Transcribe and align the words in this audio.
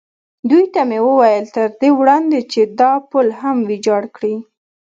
دوی 0.49 0.65
ته 0.73 0.81
مې 0.89 0.99
وویل: 1.07 1.45
تر 1.55 1.67
دې 1.79 1.89
وړاندې 1.99 2.39
چې 2.51 2.61
دا 2.79 2.91
پل 3.09 3.27
هم 3.39 3.57
ویجاړ 3.69 4.03
کړي. 4.15 4.35